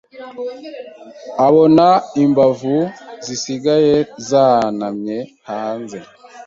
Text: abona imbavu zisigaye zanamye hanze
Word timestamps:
abona 1.47 1.87
imbavu 2.23 2.77
zisigaye 3.25 3.95
zanamye 4.27 5.17
hanze 5.49 5.99